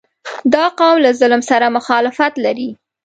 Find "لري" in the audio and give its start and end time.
2.45-2.69